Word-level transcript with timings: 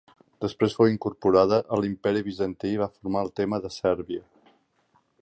Després 0.45 0.75
fou 0.77 0.89
incorporada 0.91 1.59
a 1.75 1.79
l'Imperi 1.83 2.25
Bizantí 2.31 2.75
i 2.79 2.83
va 2.85 2.91
formar 2.97 3.25
el 3.27 3.33
tema 3.41 3.61
de 3.67 3.75
Sèrbia. 3.81 4.27